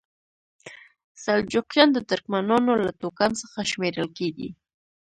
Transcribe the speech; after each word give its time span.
سلجوقیان 1.23 1.89
د 1.93 1.97
ترکمنانو 2.09 2.73
له 2.85 2.91
توکم 3.01 3.31
څخه 3.41 3.59
شمیرل 3.71 4.09
کیږي. 4.17 4.49